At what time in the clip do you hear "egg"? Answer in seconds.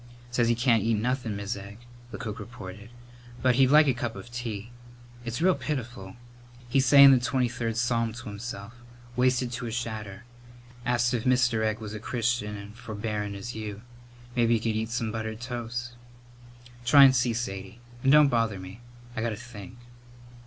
1.55-1.77, 11.63-11.77